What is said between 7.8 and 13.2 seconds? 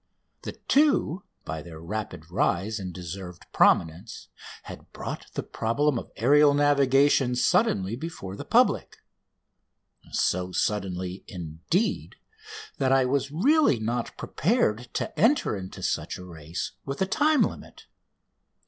before the public so suddenly, indeed, that I